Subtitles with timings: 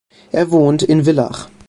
[0.31, 1.47] Er wohnt in Villach.